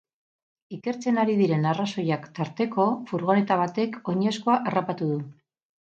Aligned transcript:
Ikertzen 0.77 1.19
ari 1.23 1.35
diren 1.41 1.67
arrazoiak 1.73 2.25
tarteko, 2.39 2.85
furgoneta 3.11 3.61
batek 3.63 4.01
oinezkoa 4.15 4.57
harrapatu 4.71 5.11
du. 5.15 5.21